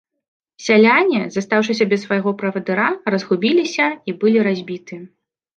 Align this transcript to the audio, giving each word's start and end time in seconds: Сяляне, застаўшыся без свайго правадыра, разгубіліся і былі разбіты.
Сяляне, 0.67 1.19
застаўшыся 1.35 1.87
без 1.91 1.99
свайго 2.07 2.33
правадыра, 2.39 2.87
разгубіліся 3.15 3.85
і 4.11 4.17
былі 4.25 4.39
разбіты. 4.49 4.95